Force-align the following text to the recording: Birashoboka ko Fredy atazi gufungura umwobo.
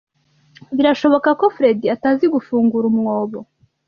Birashoboka 0.75 1.29
ko 1.39 1.45
Fredy 1.55 1.85
atazi 1.95 2.25
gufungura 2.33 2.85
umwobo. 2.91 3.39